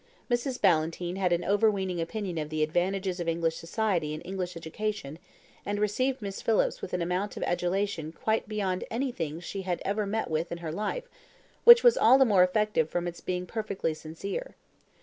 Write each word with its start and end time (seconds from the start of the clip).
Mrs. 0.31 0.59
Ballantyne 0.59 1.17
had 1.17 1.31
an 1.31 1.45
overweening 1.45 2.01
opinion 2.01 2.39
of 2.39 2.49
the 2.49 2.63
advantages 2.63 3.19
of 3.19 3.27
English 3.27 3.57
society 3.57 4.15
and 4.15 4.25
English 4.25 4.57
education, 4.57 5.19
and 5.63 5.79
received 5.79 6.23
Miss 6.23 6.41
Phillips 6.41 6.81
with 6.81 6.95
an 6.95 7.03
amount 7.03 7.37
of 7.37 7.43
adulation 7.43 8.11
quite 8.11 8.49
beyond 8.49 8.83
anything 8.89 9.39
she 9.39 9.61
had 9.61 9.79
ever 9.85 10.07
met 10.07 10.27
with 10.27 10.51
in 10.51 10.57
her 10.57 10.71
life; 10.71 11.07
which 11.65 11.83
was 11.83 11.97
all 11.99 12.17
the 12.17 12.25
more 12.25 12.41
effective 12.43 12.89
from 12.89 13.05
its 13.07 13.21
being 13.21 13.45
perfectly 13.45 13.93
sincere. 13.93 14.55